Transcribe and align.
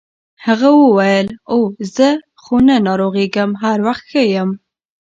هغه 0.45 0.69
وویل 0.83 1.27
اوه 1.53 1.69
زه 1.95 2.09
خو 2.41 2.55
نه 2.67 2.75
ناروغیږم 2.87 3.51
هر 3.63 3.77
وخت 3.87 4.03
ښه 4.11 4.21
یم. 4.33 4.49